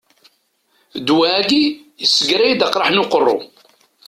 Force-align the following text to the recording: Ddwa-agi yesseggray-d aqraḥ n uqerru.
Ddwa-agi 0.99 1.63
yesseggray-d 2.01 2.61
aqraḥ 2.67 2.87
n 2.91 3.01
uqerru. 3.03 3.37